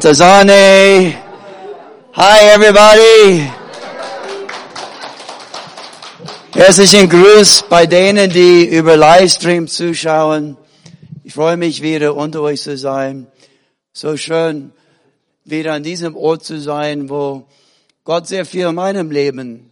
[0.00, 1.16] Tazane.
[2.12, 3.50] Hi everybody.
[6.52, 10.56] Herzlichen Gruß bei denen, die über Livestream zuschauen.
[11.24, 13.26] Ich freue mich wieder unter euch zu sein.
[13.92, 14.72] So schön
[15.44, 17.46] wieder an diesem Ort zu sein, wo
[18.04, 19.70] Gott sehr viel in meinem Leben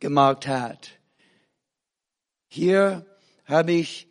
[0.00, 0.88] gemacht hat.
[2.48, 3.04] Hier
[3.44, 4.06] habe ich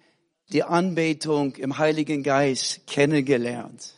[0.50, 3.95] die Anbetung im Heiligen Geist kennengelernt.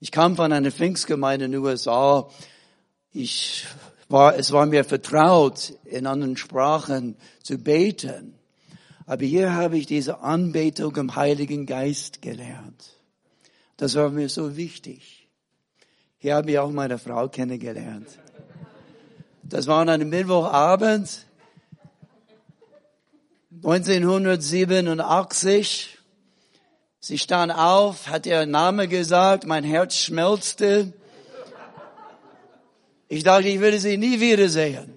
[0.00, 2.28] Ich kam von einer Pfingstgemeinde in den USA.
[3.12, 3.66] Ich
[4.08, 8.34] war, es war mir vertraut, in anderen Sprachen zu beten.
[9.06, 12.98] Aber hier habe ich diese Anbetung im Heiligen Geist gelernt.
[13.76, 15.28] Das war mir so wichtig.
[16.18, 18.08] Hier habe ich auch meine Frau kennengelernt.
[19.42, 21.26] Das war an einem Mittwochabend
[23.62, 25.93] 1987.
[27.06, 30.94] Sie stand auf, hat ihren Namen gesagt, mein Herz schmelzte.
[33.08, 34.90] Ich dachte, ich würde sie nie wiedersehen.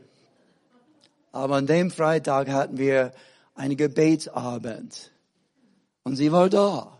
[1.33, 3.11] Aber an dem Freitag hatten wir
[3.55, 5.11] einen Gebetsabend.
[6.03, 6.97] Und sie war da.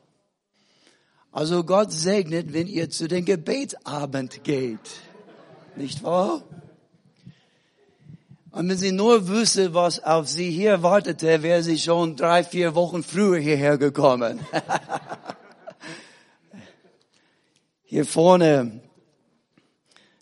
[1.32, 4.90] Also Gott segnet, wenn ihr zu den Gebetsabend geht.
[5.78, 6.44] Nicht wahr?
[8.52, 12.76] Und wenn sie nur wüsste, was auf sie hier wartete, wäre sie schon drei, vier
[12.76, 14.40] Wochen früher hierher gekommen.
[17.84, 18.82] hier vorne,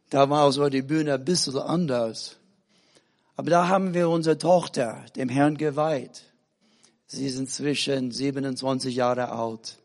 [0.10, 2.38] damals war die Bühne ein bisschen anders.
[3.36, 6.24] Aber da haben wir unsere Tochter dem Herrn geweiht.
[7.06, 9.78] Sie ist inzwischen 27 Jahre alt.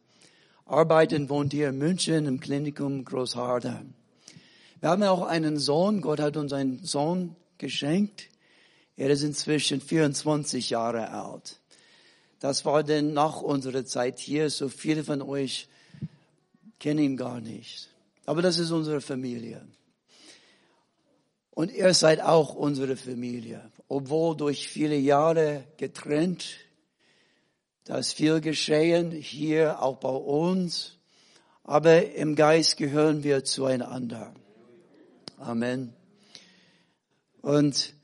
[0.65, 3.83] Arbeiten wohnt hier in München im Klinikum Großharder.
[4.81, 6.01] Wir haben auch einen Sohn.
[6.01, 8.30] Gott hat uns einen Sohn geschenkt.
[9.01, 11.59] Er ist inzwischen 24 Jahre alt.
[12.39, 14.51] Das war denn nach unserer Zeit hier.
[14.51, 15.69] So viele von euch
[16.79, 17.89] kennen ihn gar nicht.
[18.27, 19.67] Aber das ist unsere Familie.
[21.53, 23.71] Und ihr seid auch unsere Familie.
[23.89, 26.59] Obwohl durch viele Jahre getrennt,
[27.85, 30.99] da ist viel geschehen hier auch bei uns.
[31.65, 34.35] Aber im Geist gehören wir zueinander.
[35.39, 35.95] Amen.
[37.41, 37.95] Und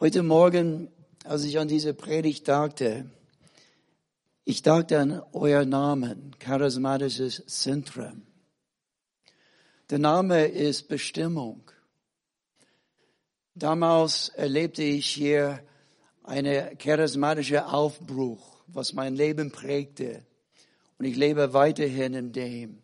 [0.00, 0.88] Heute Morgen,
[1.22, 3.08] als ich an diese Predigt dachte,
[4.44, 8.26] ich dachte an euer Namen, charismatisches Zentrum.
[9.90, 11.70] Der Name ist Bestimmung.
[13.54, 15.62] Damals erlebte ich hier
[16.24, 20.26] eine charismatische Aufbruch, was mein Leben prägte.
[20.98, 22.82] Und ich lebe weiterhin in dem.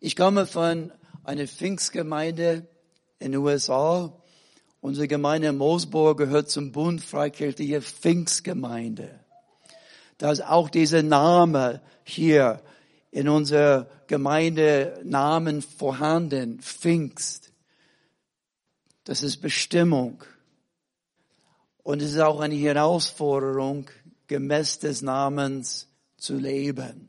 [0.00, 0.90] Ich komme von
[1.22, 2.66] einer Pfingstgemeinde
[3.18, 4.10] in den USA
[4.86, 9.18] Unsere Gemeinde Moosburg gehört zum Bund Freikirchliche Pfingstgemeinde.
[10.16, 12.62] Da ist auch dieser Name hier
[13.10, 17.50] in unserer Gemeinde Namen vorhanden, Pfingst.
[19.02, 20.22] Das ist Bestimmung.
[21.82, 23.90] Und es ist auch eine Herausforderung,
[24.28, 27.08] gemäß des Namens zu leben.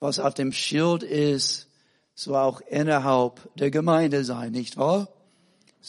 [0.00, 1.68] Was auf dem Schild ist,
[2.16, 5.06] soll auch innerhalb der Gemeinde sein, nicht wahr?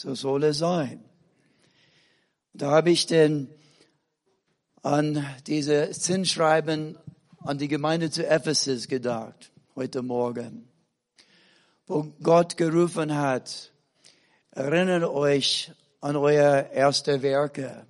[0.02, 1.04] So soll es sein.
[2.54, 3.50] Da habe ich denn
[4.80, 6.96] an diese Zinsschreiben
[7.40, 10.66] an die Gemeinde zu Ephesus gedacht, heute Morgen,
[11.86, 13.72] wo Gott gerufen hat,
[14.52, 17.86] erinnert euch an euer erste Werke,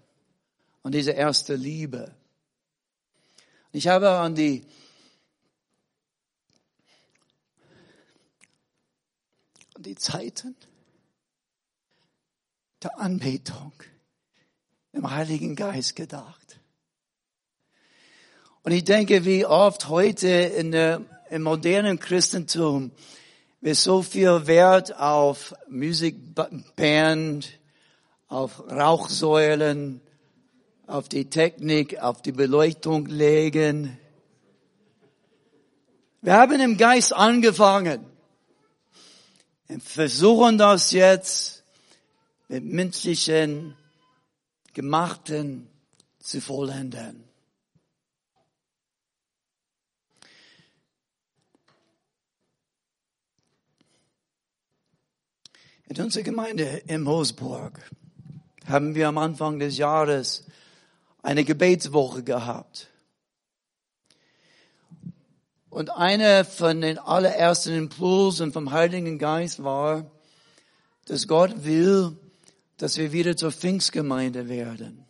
[0.82, 2.12] an diese erste Liebe.
[3.70, 4.66] Ich habe an die
[9.76, 10.56] an die Zeiten
[12.82, 13.72] der Anbetung
[14.92, 16.60] im Heiligen Geist gedacht.
[18.62, 22.92] Und ich denke, wie oft heute in der, im modernen Christentum
[23.62, 27.48] wir so viel Wert auf Musikband,
[28.28, 30.00] auf Rauchsäulen,
[30.86, 33.98] auf die Technik, auf die Beleuchtung legen.
[36.22, 38.04] Wir haben im Geist angefangen
[39.68, 41.59] und versuchen das jetzt
[42.50, 43.76] mit menschlichen
[44.72, 45.68] Gemachten
[46.18, 47.22] zu vollenden.
[55.86, 57.88] In unserer Gemeinde in Moosburg
[58.66, 60.44] haben wir am Anfang des Jahres
[61.22, 62.88] eine Gebetswoche gehabt.
[65.68, 70.10] Und einer von den allerersten Impulsen vom Heiligen Geist war,
[71.04, 72.16] dass Gott will,
[72.80, 75.04] dass wir wieder zur Pfingstgemeinde werden.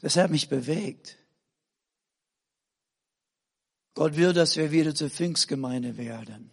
[0.00, 1.16] Das hat mich bewegt.
[3.94, 6.50] Gott will, dass wir wieder zur Pfingstgemeinde werden.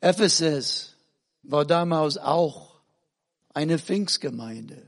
[0.00, 0.96] Ephesus
[1.42, 2.80] war damals auch
[3.52, 4.80] eine Pfingstgemeinde.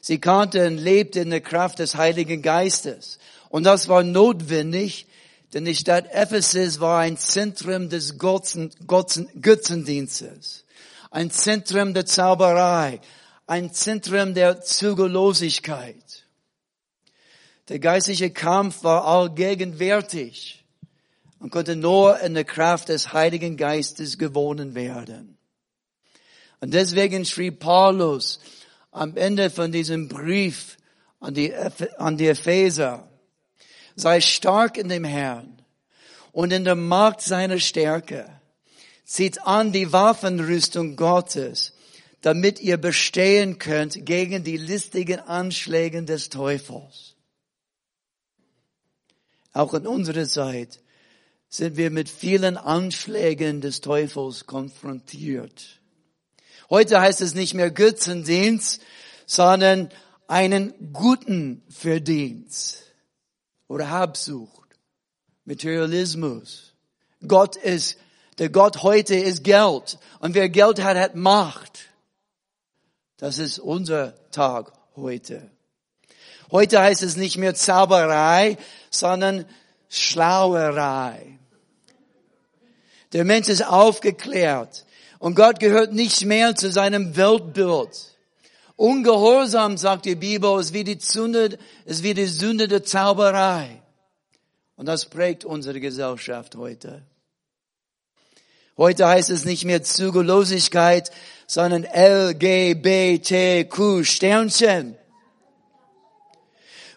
[0.00, 3.18] Sie kannten lebten in der Kraft des Heiligen Geistes.
[3.48, 5.08] Und das war notwendig,
[5.52, 10.64] denn die Stadt Ephesus war ein Zentrum des Götzen, Götzen, Götzendienstes,
[11.10, 13.00] ein Zentrum der Zauberei,
[13.46, 16.24] ein Zentrum der Zügellosigkeit.
[17.68, 20.64] Der geistliche Kampf war allgegenwärtig
[21.40, 25.36] und konnte nur in der Kraft des Heiligen Geistes gewonnen werden.
[26.60, 28.40] Und deswegen schrieb Paulus
[28.92, 30.76] am Ende von diesem Brief
[31.18, 31.52] an die,
[31.98, 33.09] an die Epheser,
[34.00, 35.62] sei stark in dem Herrn
[36.32, 38.28] und in der Macht seiner Stärke.
[39.04, 41.72] Zieht an die Waffenrüstung Gottes,
[42.22, 47.16] damit ihr bestehen könnt gegen die listigen Anschläge des Teufels.
[49.52, 50.80] Auch in unserer Zeit
[51.48, 55.80] sind wir mit vielen Anschlägen des Teufels konfrontiert.
[56.68, 58.80] Heute heißt es nicht mehr Götzendienst,
[59.26, 59.88] sondern
[60.28, 62.89] einen guten Verdienst
[63.70, 64.76] oder Habsucht,
[65.44, 66.74] Materialismus.
[67.26, 67.98] Gott ist,
[68.38, 71.78] der Gott heute ist Geld und wer Geld hat, hat Macht.
[73.16, 75.48] Das ist unser Tag heute.
[76.50, 78.58] Heute heißt es nicht mehr Zauberei,
[78.90, 79.46] sondern
[79.88, 81.38] Schlauerei.
[83.12, 84.84] Der Mensch ist aufgeklärt
[85.20, 88.16] und Gott gehört nicht mehr zu seinem Weltbild.
[88.80, 93.82] Ungehorsam, sagt die Bibel, ist wie die Sünde, ist wie die Sünde der Zauberei.
[94.74, 97.02] Und das prägt unsere Gesellschaft heute.
[98.78, 101.10] Heute heißt es nicht mehr Zügellosigkeit,
[101.46, 104.96] sondern LGBTQ Sternchen.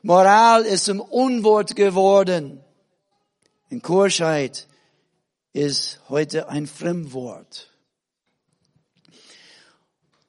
[0.03, 2.63] Moral ist zum Unwort geworden.
[3.67, 4.69] In Kurschheit
[5.51, 7.72] ist heute ein Fremdwort.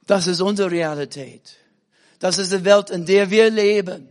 [0.07, 1.57] Das ist unsere Realität.
[2.19, 4.09] Das ist die Welt, in der wir leben.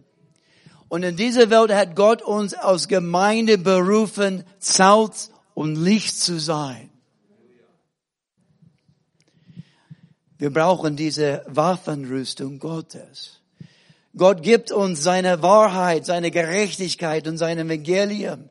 [0.87, 6.89] Und in dieser Welt hat Gott uns als Gemeinde berufen, Salz und Licht zu sein.
[10.37, 13.39] Wir brauchen diese Waffenrüstung Gottes.
[14.15, 18.49] Gott gibt uns seine Wahrheit, seine Gerechtigkeit und sein Evangelium.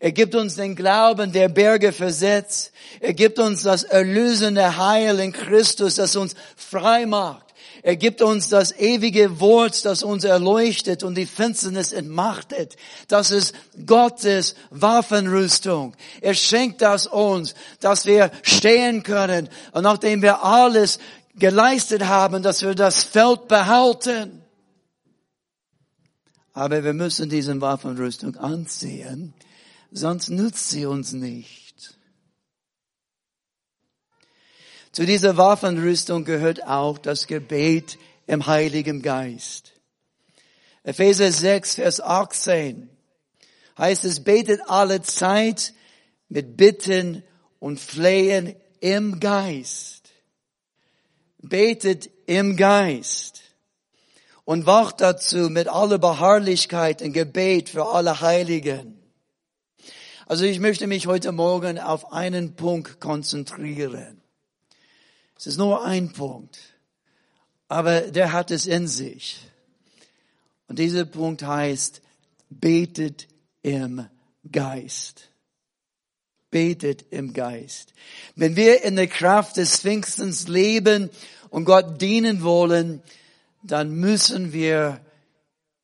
[0.00, 2.72] Er gibt uns den Glauben, der Berge versetzt.
[3.00, 7.44] Er gibt uns das erlösende Heil in Christus, das uns frei macht.
[7.82, 12.76] Er gibt uns das ewige Wort, das uns erleuchtet und die Finsternis entmachtet.
[13.08, 13.54] Das ist
[13.84, 15.94] Gottes Waffenrüstung.
[16.22, 20.98] Er schenkt das uns, dass wir stehen können und nachdem wir alles
[21.34, 24.40] geleistet haben, dass wir das Feld behalten.
[26.54, 29.34] Aber wir müssen diese Waffenrüstung anziehen
[29.94, 31.96] sonst nützt sie uns nicht.
[34.92, 39.72] Zu dieser Waffenrüstung gehört auch das Gebet im Heiligen Geist.
[40.82, 42.90] Epheser 6, Vers 18
[43.78, 45.72] heißt es, betet alle Zeit
[46.28, 47.22] mit Bitten
[47.58, 50.10] und Flehen im Geist.
[51.38, 53.42] Betet im Geist.
[54.44, 59.03] Und wacht dazu mit aller Beharrlichkeit und Gebet für alle Heiligen.
[60.26, 64.22] Also ich möchte mich heute Morgen auf einen Punkt konzentrieren.
[65.36, 66.58] Es ist nur ein Punkt,
[67.68, 69.38] aber der hat es in sich.
[70.66, 72.00] Und dieser Punkt heißt,
[72.48, 73.28] betet
[73.60, 74.06] im
[74.50, 75.28] Geist.
[76.50, 77.92] Betet im Geist.
[78.34, 81.10] Wenn wir in der Kraft des Pfingstens leben
[81.50, 83.02] und Gott dienen wollen,
[83.62, 85.04] dann müssen wir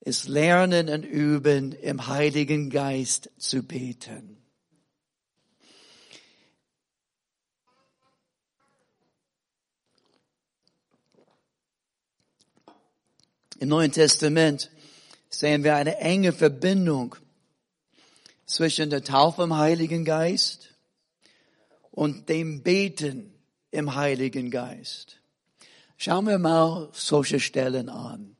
[0.00, 4.36] es lernen und üben, im Heiligen Geist zu beten.
[13.58, 14.70] Im Neuen Testament
[15.28, 17.14] sehen wir eine enge Verbindung
[18.46, 20.74] zwischen der Taufe im Heiligen Geist
[21.90, 23.34] und dem Beten
[23.70, 25.20] im Heiligen Geist.
[25.98, 28.34] Schauen wir mal solche Stellen an.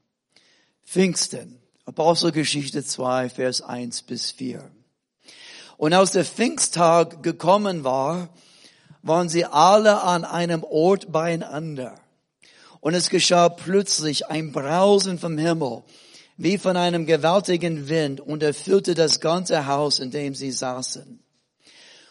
[0.91, 4.69] Pfingsten, Apostelgeschichte 2, Vers 1 bis 4.
[5.77, 8.29] Und als der Pfingsttag gekommen war,
[9.01, 11.95] waren sie alle an einem Ort beieinander.
[12.81, 15.85] Und es geschah plötzlich ein Brausen vom Himmel,
[16.37, 21.23] wie von einem gewaltigen Wind, und erfüllte das ganze Haus, in dem sie saßen.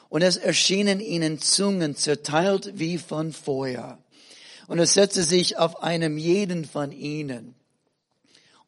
[0.07, 3.97] Und es erschienen ihnen Zungen zerteilt wie von Feuer.
[4.67, 7.58] Und es setzte sich auf einem jeden von ihnen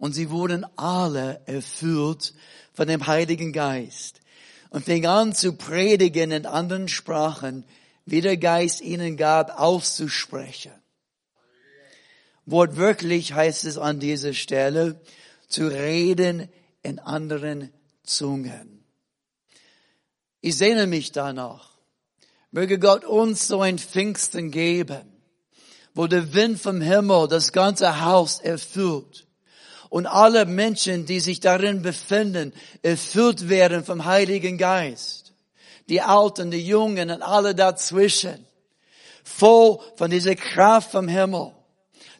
[0.01, 2.33] und sie wurden alle erfüllt
[2.73, 4.19] von dem Heiligen Geist
[4.71, 7.65] und fing an zu predigen in anderen Sprachen,
[8.07, 10.71] wie der Geist ihnen gab, auszusprechen.
[12.47, 14.99] Wortwörtlich heißt es an dieser Stelle,
[15.47, 16.49] zu reden
[16.81, 17.71] in anderen
[18.03, 18.83] Zungen.
[20.39, 21.77] Ich sehne mich danach.
[22.49, 25.03] Möge Gott uns so ein Pfingsten geben,
[25.93, 29.27] wo der Wind vom Himmel das ganze Haus erfüllt
[29.91, 35.33] und alle Menschen, die sich darin befinden, erfüllt werden vom Heiligen Geist.
[35.89, 38.47] Die Alten, die Jungen und alle dazwischen.
[39.25, 41.51] Voll von dieser Kraft vom Himmel.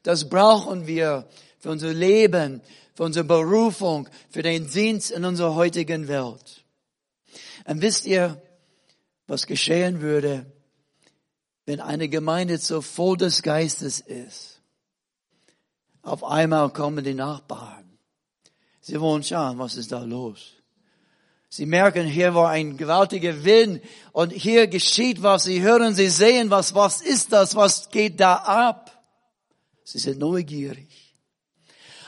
[0.04, 2.62] Das brauchen wir für unser Leben,
[2.94, 6.66] für unsere Berufung, für den Dienst in unserer heutigen Welt.
[7.64, 8.42] Und wisst ihr,
[9.28, 10.46] was geschehen würde,
[11.66, 14.51] wenn eine Gemeinde so voll des Geistes ist?
[16.04, 17.98] Auf einmal kommen die Nachbarn.
[18.80, 20.54] Sie wollen schauen, was ist da los?
[21.50, 23.82] Sie merken, hier war ein gewaltiger Wind
[24.14, 25.44] und hier geschieht was.
[25.44, 26.74] Sie hören, sie sehen was.
[26.74, 27.56] Was ist das?
[27.56, 29.04] Was geht da ab?
[29.84, 31.18] Sie sind neugierig.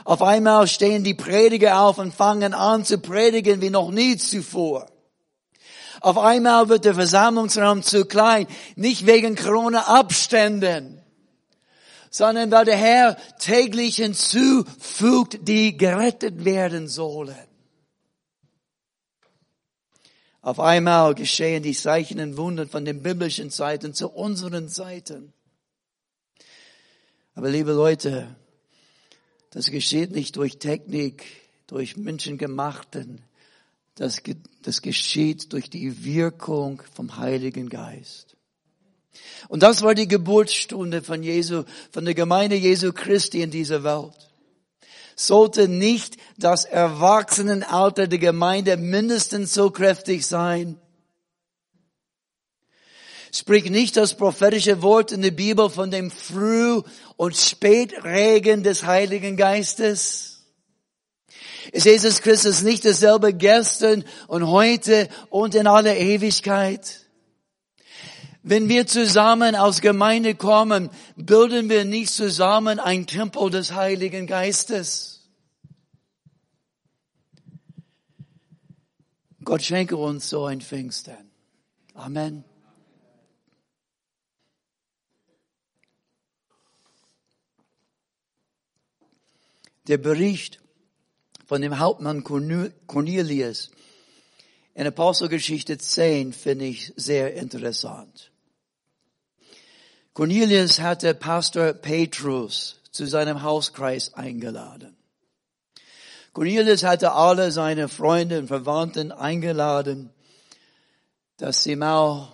[0.06, 4.88] Auf einmal stehen die Prediger auf und fangen an zu predigen wie noch nie zuvor.
[6.00, 11.03] Auf einmal wird der Versammlungsraum zu klein, nicht wegen Corona-Abständen,
[12.14, 17.36] sondern weil der Herr täglich hinzufügt, die gerettet werden sollen.
[20.40, 25.34] Auf einmal geschehen die Zeichen und Wunder von den biblischen Zeiten zu unseren Zeiten.
[27.34, 28.36] Aber liebe Leute,
[29.50, 31.26] das geschieht nicht durch Technik,
[31.66, 33.24] durch menschengemachten.
[33.96, 34.22] Das,
[34.62, 38.33] das geschieht durch die Wirkung vom Heiligen Geist.
[39.48, 44.14] Und das war die Geburtsstunde von Jesu, von der Gemeinde Jesu Christi in dieser Welt.
[45.16, 50.80] Sollte nicht das Erwachsenenalter der Gemeinde mindestens so kräftig sein
[53.36, 56.84] Sprich nicht das prophetische Wort in der Bibel von dem Früh-
[57.18, 60.44] und Spätregen des Heiligen Geistes?
[61.72, 67.03] Ist Jesus Christus nicht dasselbe gestern und heute und in aller Ewigkeit?
[68.46, 75.30] Wenn wir zusammen aus Gemeinde kommen, bilden wir nicht zusammen ein Tempel des Heiligen Geistes.
[79.46, 81.32] Gott schenke uns so ein Pfingsten.
[81.94, 82.44] Amen.
[89.88, 90.62] Der Bericht
[91.46, 93.72] von dem Hauptmann Cornelius
[94.74, 98.33] in Apostelgeschichte 10 finde ich sehr interessant.
[100.14, 104.96] Cornelius hatte Pastor Petrus zu seinem Hauskreis eingeladen.
[106.34, 110.12] Cornelius hatte alle seine Freunde und Verwandten eingeladen,
[111.38, 112.32] dass sie mal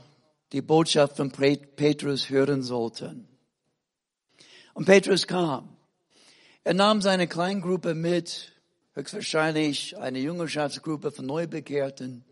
[0.51, 3.27] die Botschaft von Petrus hören sollten.
[4.73, 5.77] Und Petrus kam.
[6.65, 8.51] Er nahm seine Kleingruppe mit,
[8.93, 12.25] höchstwahrscheinlich eine Jüngerschaftsgruppe von Neubekehrten.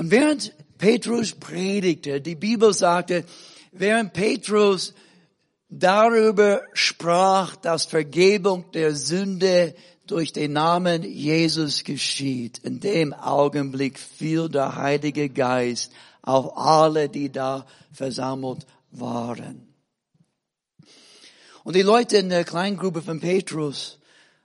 [0.00, 3.26] Und während Petrus predigte, die Bibel sagte,
[3.70, 4.94] während Petrus
[5.68, 9.74] darüber sprach, dass Vergebung der Sünde
[10.06, 15.92] durch den Namen Jesus geschieht, in dem Augenblick fiel der Heilige Geist
[16.22, 19.68] auf alle, die da versammelt waren.
[21.62, 23.98] Und die Leute in der Kleingruppe von Petrus,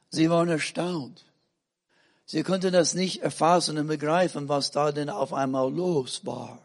[0.09, 1.24] sie waren erstaunt.
[2.25, 6.61] Sie konnten das nicht erfassen und begreifen, was da denn auf einmal los war.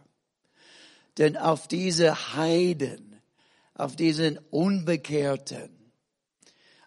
[1.19, 3.21] Denn auf diese Heiden,
[3.75, 5.71] auf diesen Unbekehrten,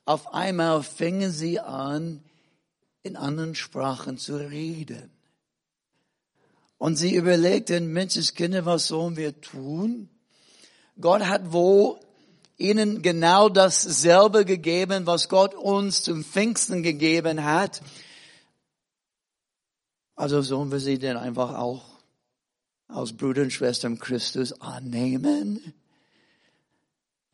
[0.06, 2.24] auf einmal fingen sie an,
[3.04, 5.12] in anderen Sprachen zu reden.
[6.78, 10.10] Und sie überlegten, Menschenskinder, was sollen wir tun?
[11.00, 12.00] Gott hat wohl
[12.58, 17.82] ihnen genau dasselbe gegeben, was Gott uns zum Pfingsten gegeben hat.
[20.16, 21.84] Also sollen wir sie denn einfach auch
[22.88, 25.74] als Brüder und Schwestern Christus annehmen?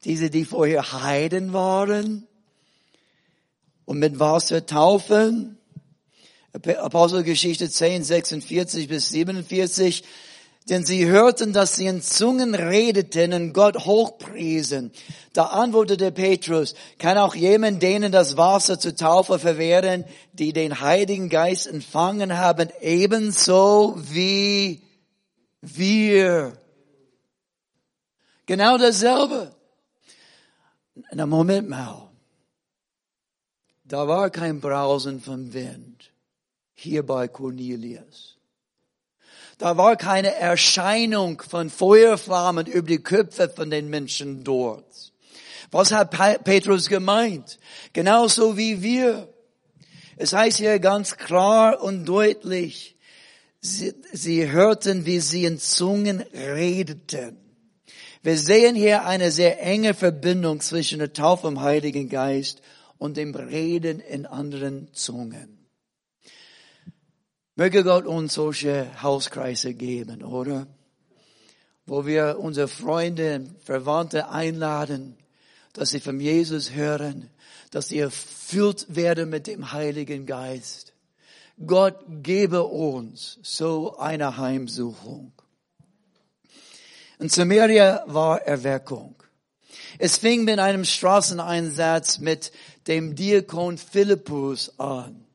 [0.05, 2.25] Diese, die vorher Heiden waren
[3.86, 5.57] und mit Wasser taufen?
[6.53, 10.03] Apostelgeschichte 10, 46 bis 47
[10.69, 14.91] denn sie hörten, dass sie in Zungen redeten und Gott hochpriesen.
[15.33, 21.29] Da antwortete Petrus, kann auch jemand denen das Wasser zur Taufe verwehren, die den Heiligen
[21.29, 24.81] Geist empfangen haben, ebenso wie
[25.61, 26.53] wir.
[28.45, 29.55] Genau dasselbe.
[31.11, 32.09] Na Moment mal.
[33.85, 36.11] Da war kein Brausen vom Wind
[36.75, 38.28] hier bei Cornelius.
[39.59, 45.11] Da war keine Erscheinung von Feuerflammen über die Köpfe von den Menschen dort.
[45.69, 46.11] Was hat
[46.45, 47.59] Petrus gemeint?
[47.91, 49.27] Genauso wie wir.
[50.15, 52.95] Es heißt hier ganz klar und deutlich,
[53.59, 57.37] sie, sie hörten, wie sie in Zungen redeten.
[58.23, 62.61] Wir sehen hier eine sehr enge Verbindung zwischen der Taufe im Heiligen Geist
[62.97, 65.58] und dem Reden in anderen Zungen.
[67.59, 70.65] Möge Gott uns solche Hauskreise geben, oder?
[71.85, 75.17] Wo wir unsere Freunde, Verwandte einladen,
[75.73, 77.29] dass sie von Jesus hören,
[77.71, 80.93] dass sie erfüllt werden mit dem Heiligen Geist.
[81.67, 85.33] Gott gebe uns so eine Heimsuchung.
[87.19, 89.15] In Samaria war Erweckung.
[89.97, 92.53] Es fing mit einem Straßeneinsatz mit
[92.87, 95.25] dem Diakon Philippus an.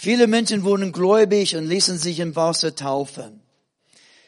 [0.00, 3.42] Viele Menschen wurden gläubig und ließen sich im Wasser taufen.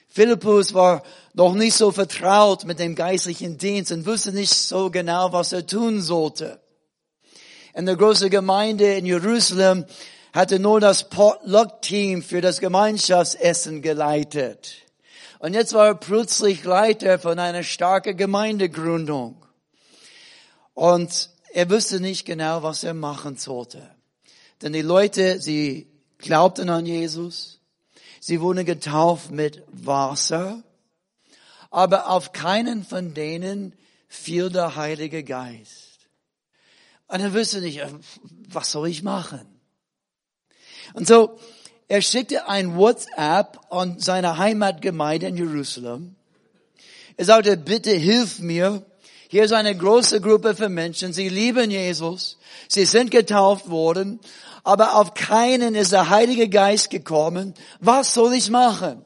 [0.08, 5.32] Philippus war noch nicht so vertraut mit dem geistlichen Dienst und wusste nicht so genau,
[5.32, 6.60] was er tun sollte.
[7.72, 9.84] In der großen Gemeinde in Jerusalem
[10.32, 14.72] hatte nur das Potluck-Team für das Gemeinschaftsessen geleitet.
[15.38, 19.40] Und jetzt war er plötzlich Leiter von einer starken Gemeindegründung.
[20.74, 23.88] Und er wusste nicht genau, was er machen sollte.
[24.62, 25.86] Denn die Leute, sie
[26.18, 27.60] glaubten an Jesus.
[28.20, 30.62] Sie wurden getauft mit Wasser.
[31.70, 33.74] Aber auf keinen von denen
[34.08, 35.90] fiel der Heilige Geist.
[37.06, 37.80] Und er wusste nicht,
[38.48, 39.46] was soll ich machen?
[40.94, 41.38] Und so,
[41.88, 46.16] er schickte ein WhatsApp an seine Heimatgemeinde in Jerusalem.
[47.16, 48.84] Er sagte, bitte hilf mir.
[49.32, 51.12] Hier ist eine große Gruppe von Menschen.
[51.12, 52.36] Sie lieben Jesus.
[52.66, 54.18] Sie sind getauft worden.
[54.64, 57.54] Aber auf keinen ist der Heilige Geist gekommen.
[57.78, 59.04] Was soll ich machen?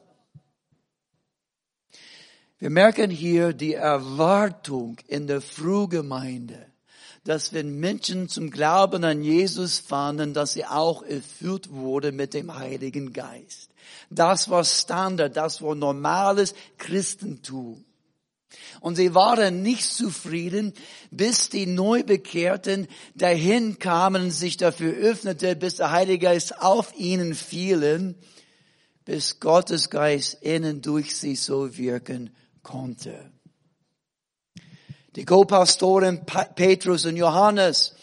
[2.59, 6.73] Wir merken hier die Erwartung in der Frühgemeinde
[7.25, 12.54] dass wenn Menschen zum Glauben an Jesus fanden, dass sie auch erfüllt wurde mit dem
[12.54, 13.71] Heiligen Geist.
[14.10, 17.82] Das war Standard, das war normales Christentum.
[18.80, 20.73] Und sie waren nicht zufrieden,
[21.10, 28.17] bis die Neubekehrten dahin kamen sich dafür öffnete, bis der Heilige Geist auf ihnen fielen,
[29.04, 32.30] bis Gottes Geist innen durch sie so wirken
[32.62, 33.30] konnte.
[35.17, 37.95] Die Co-Pastoren Petrus und Johannes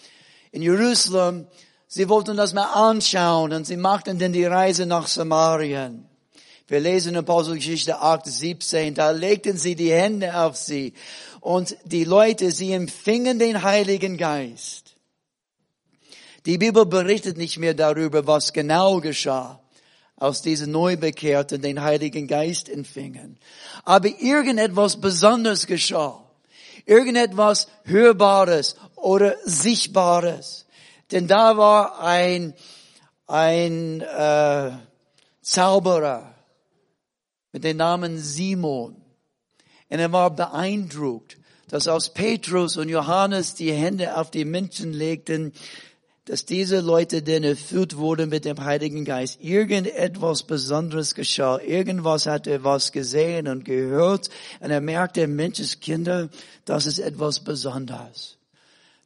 [0.52, 1.48] in Jerusalem,
[1.88, 6.08] sie wollten das mal anschauen und sie machten dann die Reise nach Samarien.
[6.72, 10.94] Wir lesen in Apostelgeschichte 8, 17, da legten sie die Hände auf sie
[11.42, 14.96] und die Leute, sie empfingen den Heiligen Geist.
[16.46, 19.60] Die Bibel berichtet nicht mehr darüber, was genau geschah,
[20.16, 23.38] als diese Neubekehrten den Heiligen Geist empfingen.
[23.84, 26.24] Aber irgendetwas Besonderes geschah
[26.86, 30.68] irgendetwas Hörbares oder Sichtbares.
[31.12, 32.54] Denn da war ein,
[33.28, 34.72] ein äh,
[35.42, 36.31] Zauberer
[37.52, 38.96] mit dem Namen Simon.
[39.90, 41.38] Und er war beeindruckt,
[41.68, 45.54] dass aus Petrus und Johannes die Hände auf die Menschen legten,
[46.26, 49.42] dass diese Leute denn erfüllt wurden mit dem Heiligen Geist.
[49.42, 51.60] Irgendetwas Besonderes geschah.
[51.60, 54.30] Irgendwas hat er was gesehen und gehört.
[54.60, 56.30] Und er merkte, Menschenskinder,
[56.66, 58.38] das ist etwas Besonderes.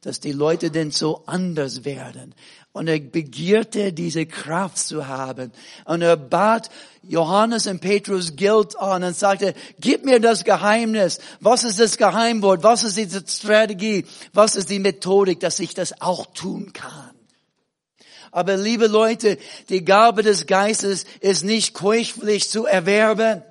[0.02, 2.36] Dass die Leute denn so anders werden.
[2.76, 5.54] Und er begierte, diese Kraft zu haben.
[5.86, 6.70] Und er bat
[7.04, 11.20] Johannes und Petrus Geld an und sagte, gib mir das Geheimnis.
[11.40, 12.64] Was ist das Geheimwort?
[12.64, 14.06] Was ist die Strategie?
[14.34, 17.12] Was ist die Methodik, dass ich das auch tun kann?
[18.34, 19.38] Aber liebe Leute,
[19.70, 23.42] die Gabe des Geistes ist nicht käuflich zu erwerben.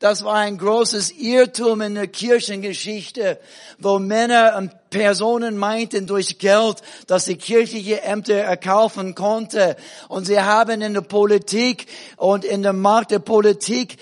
[0.00, 3.40] Das war ein großes Irrtum in der Kirchengeschichte,
[3.78, 9.76] wo Männer und Personen meinten durch Geld, dass sie kirchliche Ämter erkaufen konnte.
[10.08, 13.98] Und sie haben in der Politik und in der Macht der Politik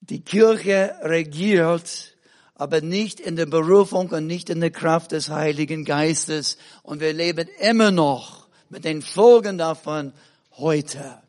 [0.00, 2.14] die Kirche regiert,
[2.54, 6.56] aber nicht in der Berufung und nicht in der Kraft des Heiligen Geistes.
[6.82, 10.12] Und wir leben immer noch mit den Folgen davon
[10.56, 11.25] heute.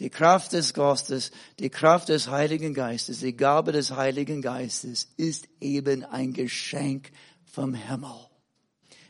[0.00, 1.30] Die Kraft des Geistes,
[1.60, 7.12] die Kraft des Heiligen Geistes, die Gabe des Heiligen Geistes ist eben ein Geschenk
[7.44, 8.28] vom Himmel.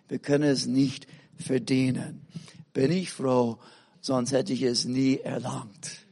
[0.09, 1.07] Wir können es nicht
[1.39, 2.27] verdienen.
[2.75, 3.59] Bin ich froh,
[4.01, 6.05] sonst hätte ich es nie erlangt.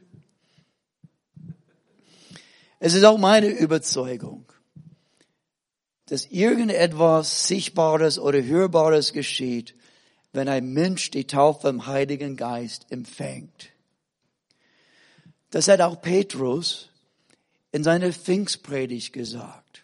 [2.79, 4.51] Es ist auch meine Überzeugung,
[6.07, 9.75] dass irgendetwas Sichtbares oder Hörbares geschieht,
[10.33, 13.69] wenn ein Mensch die Taufe im Heiligen Geist empfängt.
[15.53, 16.89] Das hat auch Petrus
[17.71, 19.83] in seiner Pfingstpredigt gesagt.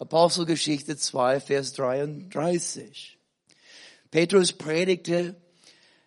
[0.00, 3.16] Apostelgeschichte 2, Vers 33.
[4.10, 5.36] Petrus predigte,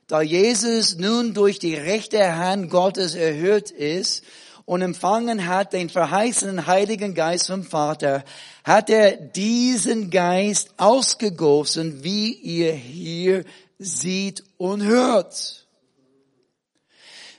[0.07, 4.25] da Jesus nun durch die rechte Hand Gottes erhöht ist
[4.65, 8.25] und empfangen hat den verheißenen Heiligen Geist vom Vater,
[8.65, 13.45] hat er diesen Geist ausgegossen, wie ihr hier
[13.79, 15.66] sieht und hört.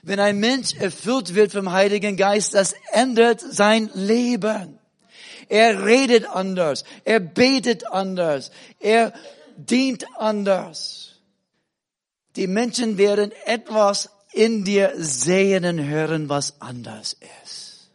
[0.03, 4.79] Wenn ein Mensch erfüllt wird vom Heiligen Geist, das ändert sein Leben.
[5.49, 9.13] Er redet anders, er betet anders, er
[9.57, 11.19] dient anders.
[12.35, 17.89] Die Menschen werden etwas in dir sehen und hören, was anders ist.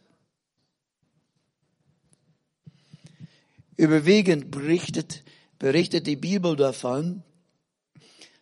[3.77, 5.23] Überwiegend berichtet,
[5.59, 7.23] berichtet die Bibel davon,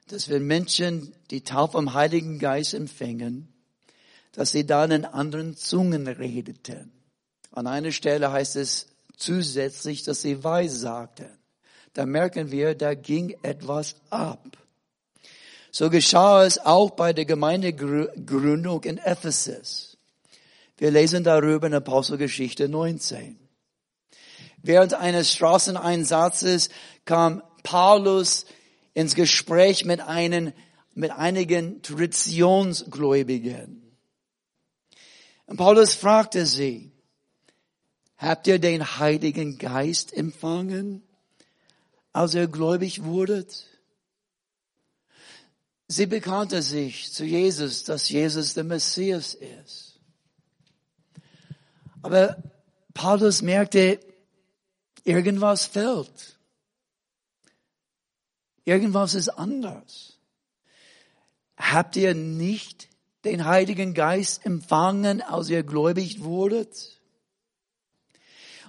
[0.08, 3.53] dass wenn Menschen die Taufe im Heiligen Geist empfängen,
[4.34, 6.92] dass sie dann in anderen Zungen redeten.
[7.52, 11.30] An einer Stelle heißt es zusätzlich, dass sie weissagten.
[11.94, 14.58] Da merken wir, da ging etwas ab.
[15.72, 19.98] So geschah es auch bei der Gemeindegründung in Ephesus.
[20.78, 23.40] Wir lesen darüber in Apostelgeschichte 19.
[24.64, 26.70] Während eines Straßeneinsatzes
[27.06, 28.48] kam Paulus
[28.94, 30.54] ins Gespräch mit, einen,
[30.96, 33.83] mit einigen Traditionsgläubigen.
[35.46, 36.92] Und Paulus fragte sie,
[38.18, 41.04] habt ihr den Heiligen Geist empfangen,
[42.12, 43.68] als ihr gläubig wurdet?
[45.88, 50.00] Sie bekannte sich zu Jesus, dass Jesus der Messias ist.
[52.02, 52.42] Aber
[52.94, 54.00] Paulus merkte,
[55.04, 56.40] irgendwas fehlt.
[58.66, 60.18] Irgendwas ist anders.
[61.58, 62.90] Habt ihr nicht
[63.24, 67.00] den Heiligen Geist empfangen, als ihr gläubig wurdet?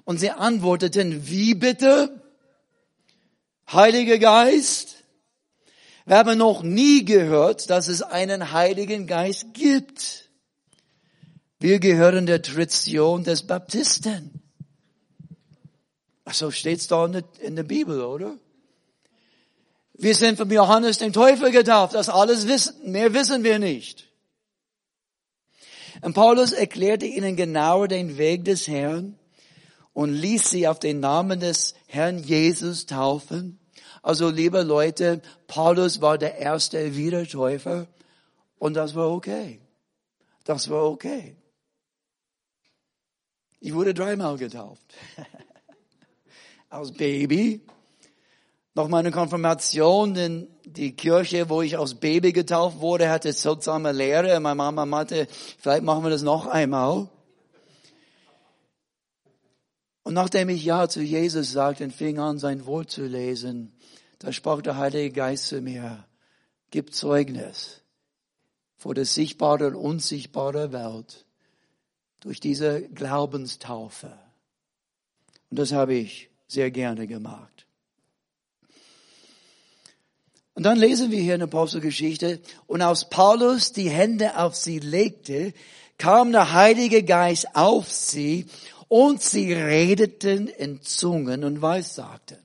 [0.04, 2.22] Und sie antworteten, wie bitte?
[3.72, 5.04] Heiliger Geist?
[6.06, 10.28] Wir haben noch nie gehört, dass es einen Heiligen Geist gibt.
[11.58, 14.42] Wir gehören der Tradition des Baptisten.
[16.30, 18.36] So steht's da in der Bibel, oder?
[19.94, 21.94] Wir sind von Johannes dem Teufel getauft.
[21.94, 24.10] Das alles wissen, mehr wissen wir nicht.
[26.04, 29.18] Und Paulus erklärte ihnen genauer den Weg des Herrn
[29.94, 33.58] und ließ sie auf den Namen des Herrn Jesus taufen.
[34.02, 37.86] Also, liebe Leute, Paulus war der erste Wiedertäufer
[38.58, 39.62] und das war okay.
[40.44, 41.38] Das war okay.
[43.60, 44.84] Ich wurde dreimal getauft.
[46.68, 47.62] Als Baby,
[48.74, 54.40] noch meine Konfirmation in die Kirche, wo ich als Baby getauft wurde, hatte seltsame Lehre.
[54.40, 57.08] Meine Mama meinte, vielleicht machen wir das noch einmal.
[60.02, 63.72] Und nachdem ich Ja zu Jesus sagte und fing an, sein Wort zu lesen,
[64.18, 66.04] da sprach der Heilige Geist zu mir,
[66.70, 67.80] gib Zeugnis
[68.76, 71.24] vor der sichtbaren und unsichtbaren Welt
[72.20, 74.18] durch diese Glaubenstaufe.
[75.50, 77.63] Und das habe ich sehr gerne gemacht.
[80.54, 84.78] Und dann lesen wir hier in der Apostelgeschichte, und als Paulus die Hände auf sie
[84.78, 85.52] legte,
[85.98, 88.46] kam der Heilige Geist auf sie
[88.88, 92.38] und sie redeten in Zungen und weissagten.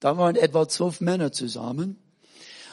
[0.00, 1.98] Da waren etwa zwölf Männer zusammen.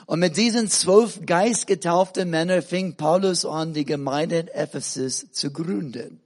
[0.05, 6.21] Und mit diesen zwölf geistgetauften Männern fing Paulus an, die Gemeinde in Ephesus zu gründen.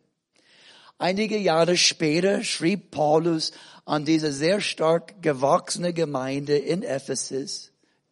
[0.97, 3.53] Einige Jahre später schrieb Paulus
[3.85, 7.68] an diese sehr stark gewachsene Gemeinde in Ephesus,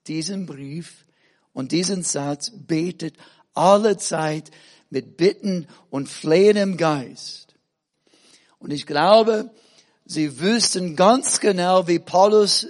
[0.07, 1.05] diesen Brief
[1.53, 3.15] und diesen Satz, betet
[3.53, 4.51] alle Zeit
[4.89, 7.55] mit Bitten und Flehen im Geist.
[8.59, 9.49] Und ich glaube,
[10.05, 12.67] sie wüssten ganz genau, wie Paulus,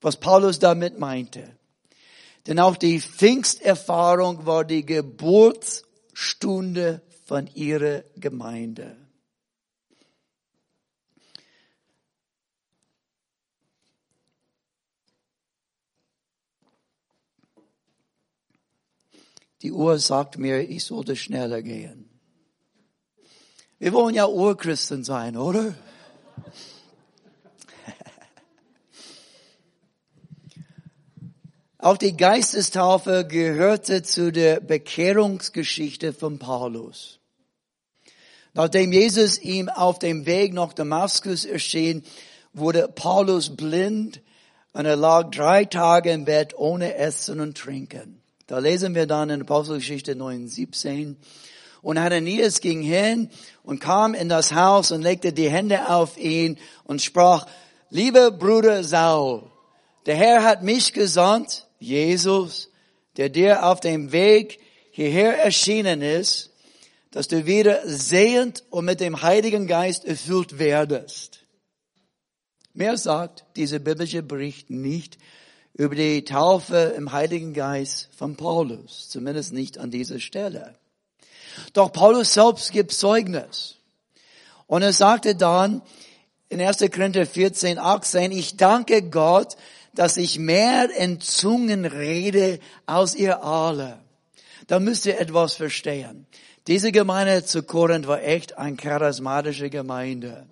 [0.00, 1.56] was Paulus damit meinte.
[2.46, 8.96] Denn auch die Pfingsterfahrung war die Geburtsstunde von ihrer Gemeinde.
[19.62, 22.08] Die Uhr sagt mir, ich sollte schneller gehen.
[23.78, 25.74] Wir wollen ja Urchristen sein, oder?
[31.78, 37.20] Auch die Geistestaufe gehörte zu der Bekehrungsgeschichte von Paulus.
[38.52, 42.02] Nachdem Jesus ihm auf dem Weg nach Damaskus erschien,
[42.52, 44.20] wurde Paulus blind
[44.72, 48.19] und er lag drei Tage im Bett ohne Essen und Trinken.
[48.50, 51.16] Da lesen wir dann in Apostelgeschichte 9, 17.
[51.82, 53.30] Und Ananias ging hin
[53.62, 57.46] und kam in das Haus und legte die Hände auf ihn und sprach,
[57.90, 59.44] lieber Bruder Saul,
[60.04, 62.70] der Herr hat mich gesandt, Jesus,
[63.16, 64.58] der dir auf dem Weg
[64.90, 66.50] hierher erschienen ist,
[67.12, 71.46] dass du wieder sehend und mit dem Heiligen Geist erfüllt werdest.
[72.74, 75.18] Mehr sagt dieser biblische Bericht nicht
[75.74, 80.74] über die Taufe im Heiligen Geist von Paulus, zumindest nicht an dieser Stelle.
[81.72, 83.76] Doch Paulus selbst gibt Zeugnis.
[84.66, 85.82] Und er sagte dann
[86.48, 86.78] in 1.
[86.92, 89.56] Korinther 14, 18, ich danke Gott,
[89.94, 93.98] dass ich mehr in Zungen rede als ihr alle.
[94.66, 96.26] Da müsst ihr etwas verstehen.
[96.66, 100.46] Diese Gemeinde zu Korinth war echt eine charismatische Gemeinde.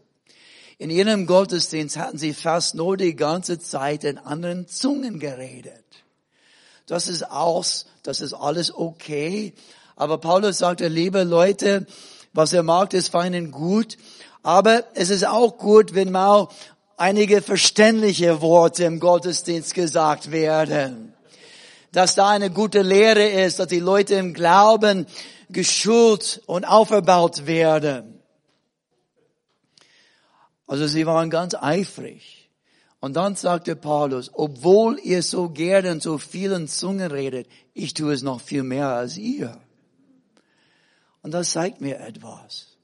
[0.80, 5.84] In ihrem Gottesdienst hatten sie fast nur die ganze Zeit in anderen Zungen geredet.
[6.86, 9.54] Das ist aus, das ist alles okay.
[9.96, 11.84] Aber Paulus sagte, liebe Leute,
[12.32, 13.98] was ihr macht, ist fein und gut.
[14.44, 16.46] Aber es ist auch gut, wenn mal
[16.96, 21.12] einige verständliche Worte im Gottesdienst gesagt werden.
[21.90, 25.06] Dass da eine gute Lehre ist, dass die Leute im Glauben
[25.50, 28.17] geschult und auferbaut werden.
[30.68, 32.48] Also sie waren ganz eifrig.
[33.00, 38.12] Und dann sagte Paulus, obwohl ihr so gerne in so vielen Zungen redet, ich tue
[38.12, 39.60] es noch viel mehr als ihr.
[41.22, 42.78] Und das zeigt mir etwas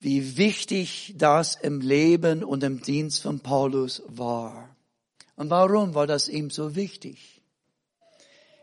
[0.00, 4.74] wie wichtig das im Leben und im Dienst von Paulus war.
[5.36, 7.42] Und warum war das ihm so wichtig?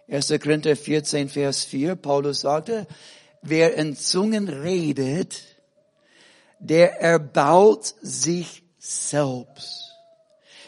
[0.07, 0.33] 1.
[0.41, 2.87] Korinther 14, Vers 4, Paulus sagte,
[3.43, 5.43] wer in Zungen redet,
[6.59, 9.93] der erbaut sich selbst.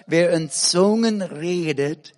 [0.08, 2.14] Wer in Zungen redet,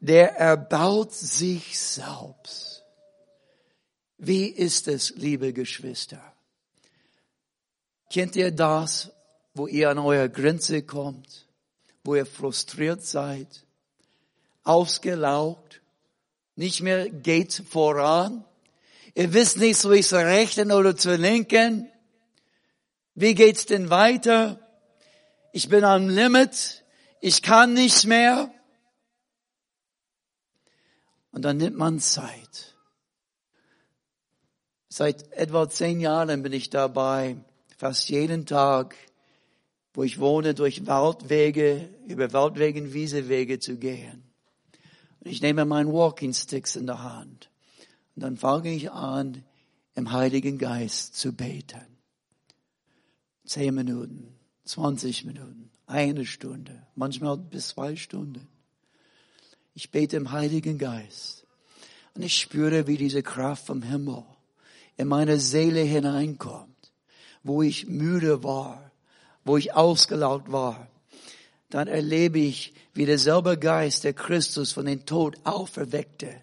[0.00, 2.84] der erbaut sich selbst.
[4.18, 6.20] Wie ist es, liebe Geschwister?
[8.10, 9.10] Kennt ihr das,
[9.54, 11.46] wo ihr an eure Grenze kommt,
[12.04, 13.64] wo ihr frustriert seid,
[14.62, 15.80] ausgelaugt,
[16.56, 18.44] nicht mehr geht voran?
[19.14, 21.88] Ihr wisst nicht, so ist zur rechten oder zur linken.
[23.14, 24.58] Wie geht's denn weiter?
[25.52, 26.84] Ich bin am Limit.
[27.20, 28.52] Ich kann nicht mehr.
[31.30, 32.74] Und dann nimmt man Zeit.
[34.88, 37.36] Seit etwa zehn Jahren bin ich dabei,
[37.76, 38.96] fast jeden Tag,
[39.92, 44.22] wo ich wohne, durch Waldwege, über Waldwege und Wiesewege zu gehen.
[45.20, 47.50] Und ich nehme meinen Walking Sticks in der Hand.
[48.14, 49.44] Und dann fange ich an,
[49.94, 51.93] im Heiligen Geist zu beten.
[53.44, 58.48] Zehn Minuten, zwanzig Minuten, eine Stunde, manchmal bis zwei Stunden.
[59.74, 61.46] Ich bete im Heiligen Geist.
[62.14, 64.24] Und ich spüre, wie diese Kraft vom Himmel
[64.96, 66.74] in meine Seele hineinkommt
[67.44, 68.90] wo ich müde war,
[69.44, 70.88] wo ich ausgelaugt war,
[71.70, 76.42] dann erlebe ich, wie derselbe Geist, der Christus von den Tod auferweckte,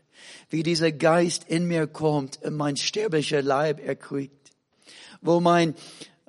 [0.50, 4.52] wie dieser Geist in mir kommt und mein sterblicher Leib erquickt,
[5.22, 5.74] wo mein,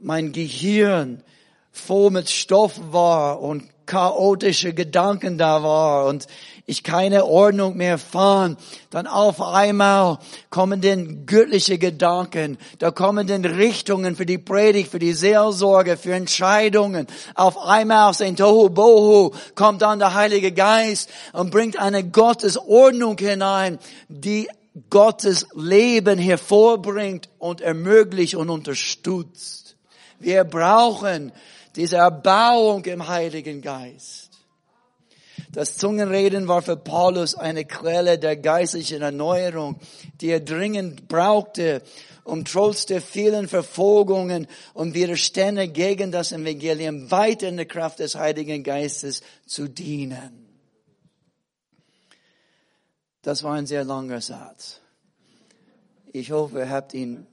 [0.02, 1.22] mein Gehirn
[1.70, 6.26] voll mit Stoff war und chaotische Gedanken da war und
[6.66, 8.58] ich keine Ordnung mehr fand,
[8.90, 15.00] dann auf einmal kommen denn göttliche Gedanken, da kommen denn Richtungen für die Predigt, für
[15.00, 17.06] die Seelsorge, für Entscheidungen.
[17.34, 23.18] Auf einmal aus dem Tohu Bohu kommt dann der Heilige Geist und bringt eine Gottesordnung
[23.18, 24.48] hinein, die
[24.88, 29.71] Gottes Leben hervorbringt und ermöglicht und unterstützt.
[30.22, 31.32] Wir brauchen
[31.74, 34.30] diese Erbauung im Heiligen Geist.
[35.50, 39.80] Das Zungenreden war für Paulus eine Quelle der geistlichen Erneuerung,
[40.20, 41.82] die er dringend brauchte,
[42.24, 48.14] um trotz der vielen Verfolgungen und Widerstände gegen das Evangelium weiter in der Kraft des
[48.14, 50.48] Heiligen Geistes zu dienen.
[53.22, 54.80] Das war ein sehr langer Satz.
[56.12, 57.26] Ich hoffe, ihr habt ihn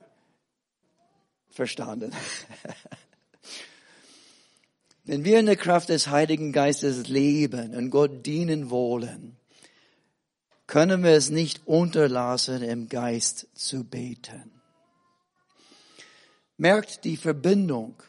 [1.60, 2.14] verstanden.
[5.04, 9.36] Wenn wir in der Kraft des Heiligen Geistes leben und Gott dienen wollen,
[10.68, 14.54] können wir es nicht unterlassen, im Geist zu beten.
[16.56, 18.02] Merkt die Verbindung,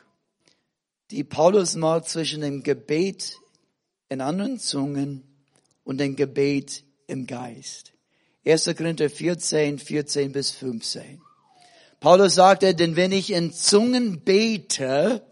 [1.11, 3.37] die Paulus macht zwischen dem Gebet
[4.09, 5.25] in anderen Zungen
[5.83, 7.95] und dem Gebet im Geist.
[8.47, 8.77] 1.
[8.77, 11.21] Korinther 14, 14 bis 15.
[12.01, 15.23] Paulus sagte, denn wenn ich in Zungen bete,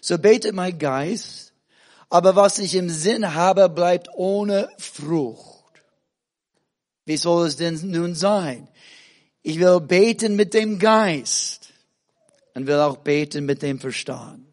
[0.00, 1.54] so betet mein Geist,
[2.10, 5.58] aber was ich im Sinn habe, bleibt ohne Frucht.
[7.04, 8.68] Wie soll es denn nun sein?
[9.42, 11.70] Ich will beten mit dem Geist
[12.54, 14.46] und will auch beten mit dem Verstand.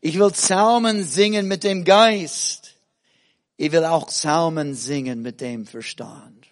[0.00, 2.74] Ich will Psalmen singen mit dem Geist.
[3.56, 6.46] Ich will auch Psalmen singen mit dem Verstand.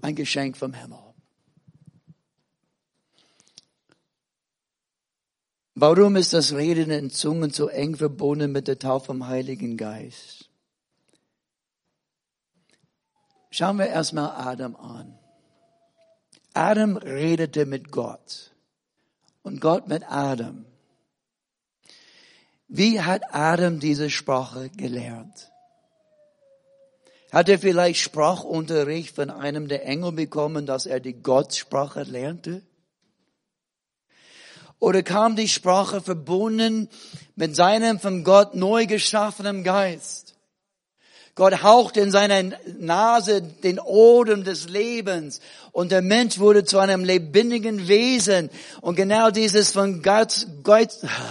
[0.00, 1.01] Ein Geschenk vom Himmel.
[5.74, 10.50] Warum ist das Reden in Zungen so eng verbunden mit der Taufe vom Heiligen Geist?
[13.50, 15.18] Schauen wir erstmal Adam an.
[16.54, 18.52] Adam redete mit Gott
[19.42, 20.66] und Gott mit Adam.
[22.68, 25.50] Wie hat Adam diese Sprache gelernt?
[27.30, 32.62] Hat er vielleicht Sprachunterricht von einem der Engel bekommen, dass er die Gottsprache lernte?
[34.82, 36.88] Oder kam die Sprache verbunden
[37.36, 40.34] mit seinem von Gott neu geschaffenen Geist?
[41.36, 45.40] Gott hauchte in seiner Nase den Odem des Lebens
[45.70, 48.50] und der Mensch wurde zu einem lebendigen Wesen.
[48.80, 50.90] Und genau dieses von Gott, Gott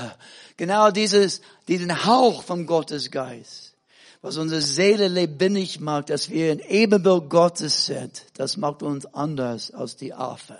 [0.55, 3.73] genau dieses, diesen Hauch vom Gottes Geist,
[4.21, 9.71] was unsere Seele lebendig macht, dass wir ein Ebenbild Gottes sind, das macht uns anders
[9.71, 10.55] als die Affen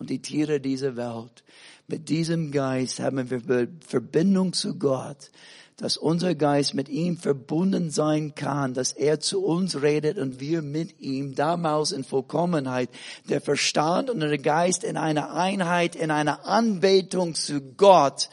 [0.00, 1.44] und die Tiere dieser Welt.
[1.88, 5.30] Mit diesem Geist haben wir Verbindung zu Gott,
[5.76, 10.62] dass unser Geist mit ihm verbunden sein kann, dass er zu uns redet und wir
[10.62, 12.88] mit ihm damals in Vollkommenheit,
[13.28, 18.30] der Verstand und der Geist in einer Einheit, in einer Anbetung zu Gott,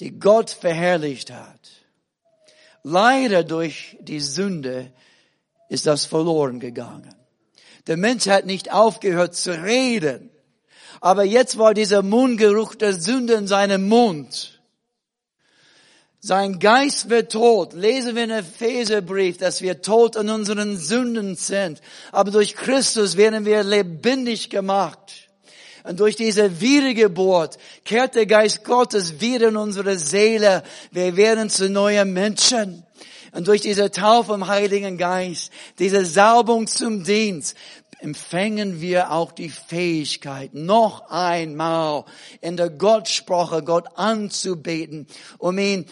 [0.00, 1.60] die Gott verherrlicht hat.
[2.82, 4.90] Leider durch die Sünde
[5.68, 7.14] ist das verloren gegangen.
[7.86, 10.30] Der Mensch hat nicht aufgehört zu reden.
[11.00, 14.60] Aber jetzt war dieser Mundgeruch der Sünde in seinem Mund.
[16.22, 17.72] Sein Geist wird tot.
[17.72, 21.80] Lesen wir in Epheserbrief, dass wir tot an unseren Sünden sind.
[22.12, 25.30] Aber durch Christus werden wir lebendig gemacht.
[25.82, 30.62] Und durch diese Wiedergeburt kehrt der Geist Gottes wieder in unsere Seele.
[30.90, 32.84] Wir werden zu neuen Menschen.
[33.32, 37.56] Und durch diese Taufe im Heiligen Geist, diese Salbung zum Dienst,
[38.02, 42.04] empfängen wir auch die Fähigkeit, noch einmal
[42.40, 45.06] in der Gottsprache Gott anzubeten,
[45.38, 45.86] um ihn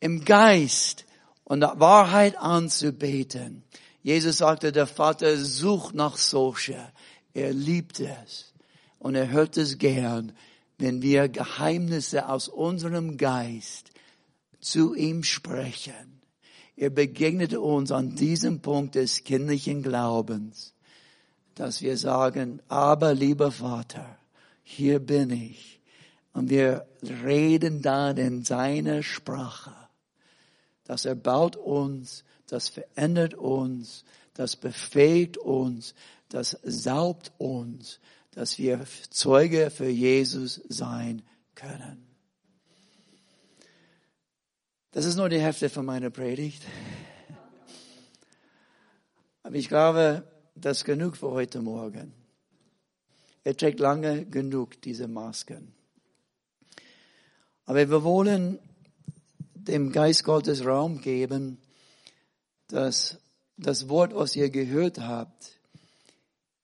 [0.00, 1.04] im Geist
[1.44, 3.62] und der Wahrheit anzubeten.
[4.02, 6.92] Jesus sagte, der Vater sucht nach solcher.
[7.32, 8.52] Er liebt es
[8.98, 10.32] und er hört es gern,
[10.78, 13.90] wenn wir Geheimnisse aus unserem Geist
[14.60, 16.20] zu ihm sprechen.
[16.76, 20.73] Er begegnet uns an diesem Punkt des kindlichen Glaubens
[21.54, 24.18] dass wir sagen, aber lieber Vater,
[24.62, 25.80] hier bin ich.
[26.32, 29.74] Und wir reden dann in seiner Sprache.
[30.84, 35.94] Das erbaut uns, das verändert uns, das befähigt uns,
[36.28, 38.00] das saubt uns,
[38.32, 41.22] dass wir Zeuge für Jesus sein
[41.54, 42.04] können.
[44.90, 46.62] Das ist nur die Hälfte von meiner Predigt.
[49.42, 52.12] Aber ich glaube, das genug für heute Morgen.
[53.42, 55.74] Er trägt lange genug diese Masken.
[57.66, 58.58] Aber wir wollen
[59.54, 61.58] dem Geist Gottes Raum geben,
[62.68, 63.18] dass
[63.56, 65.58] das Wort, was ihr gehört habt,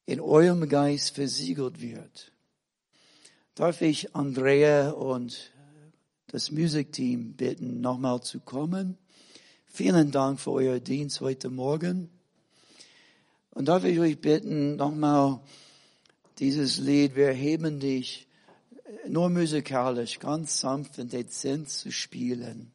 [0.07, 2.33] in eurem Geist versiegelt wird.
[3.55, 5.53] Darf ich Andrea und
[6.29, 8.99] das Musikteam bitten, nochmal zu kommen?
[9.67, 12.11] Vielen Dank für euer Dienst heute Morgen.
[13.51, 15.41] Und darf ich euch bitten, nochmal
[16.39, 18.29] dieses Lied, wir heben dich
[19.07, 22.73] nur musikalisch, ganz sanft und dezent zu spielen.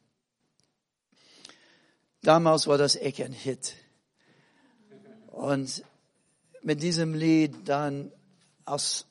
[2.22, 3.74] Damals war das echt ein Hit.
[5.28, 5.82] Und
[6.62, 8.12] mit diesem Lied dann
[8.64, 9.06] aus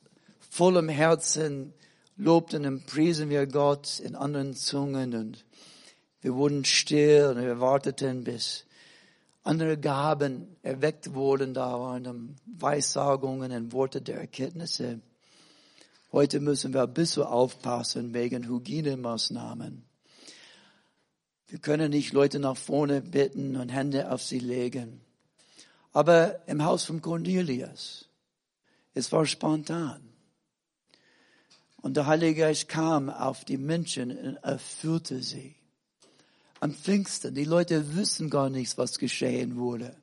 [0.49, 1.73] vollem Herzen
[2.17, 5.45] lobten und priesen wir Gott in anderen Zungen und
[6.21, 8.64] wir wurden still und wir warteten, bis
[9.46, 15.02] andere Gaben erweckt wurden, da waren Weissagungen und Worte der Erkenntnisse.
[16.12, 19.86] Heute müssen wir ein bisschen aufpassen wegen Hygienemaßnahmen.
[21.48, 25.02] Wir können nicht Leute nach vorne bitten und Hände auf sie legen.
[25.93, 28.10] Aber im Haus von Cornelius,
[28.96, 30.02] es war spontan.
[31.82, 35.56] Und der Heilige Geist kam auf die Menschen und erfüllte sie
[36.60, 37.36] am Pfingsten.
[37.36, 39.95] Die Leute wissen gar nichts, was geschehen wurde.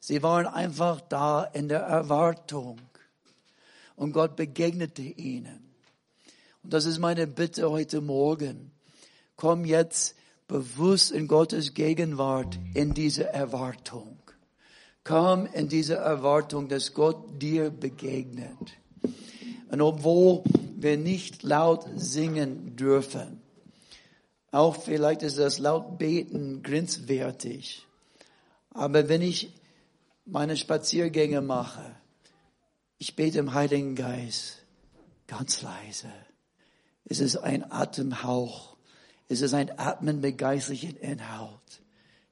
[0.00, 2.80] Sie waren einfach da in der Erwartung.
[3.96, 5.74] Und Gott begegnete ihnen.
[6.62, 8.70] Und das ist meine Bitte heute Morgen.
[9.36, 10.16] Komm jetzt
[10.48, 14.18] bewusst in Gottes Gegenwart in diese Erwartung.
[15.04, 18.78] Komm in diese Erwartung, dass Gott dir begegnet.
[19.70, 20.42] Und obwohl
[20.76, 23.40] wir nicht laut singen dürfen,
[24.54, 27.86] auch vielleicht ist das laut beten grenzwertig.
[28.70, 29.52] Aber wenn ich
[30.26, 31.96] meine Spaziergänge mache,
[32.98, 34.62] ich bete im Heiligen Geist
[35.26, 36.12] ganz leise.
[37.04, 38.76] Es ist ein Atemhauch.
[39.28, 41.82] Es ist ein Atmen mit geistlichen Inhalt.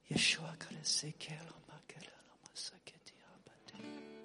[0.09, 1.51] Yeshua Karasekelo.